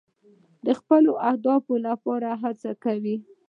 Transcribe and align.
د 0.65 0.67
خپلو 0.79 1.11
اهدافو 1.29 1.73
لپاره 1.87 2.29
هڅې 2.41 2.71
کوئ. 2.83 3.15